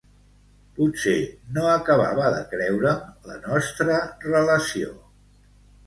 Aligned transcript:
Potser 0.79 1.17
no 1.59 1.67
acabava 1.73 2.33
de 2.39 2.41
creure’m 2.55 3.31
la 3.31 3.39
nostra 3.47 4.03
relació. 4.29 5.01